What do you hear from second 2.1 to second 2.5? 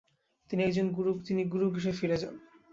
যান।